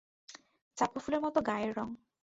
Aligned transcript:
চাঁপা 0.77 0.99
ফুলের 1.03 1.21
মতো 1.21 1.39
গায়ের 1.41 1.71
রঙ। 1.77 1.89